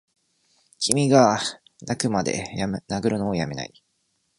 [0.79, 1.41] 君がッ
[1.85, 2.45] 泣くまで
[2.89, 3.79] 殴るのをやめないッ！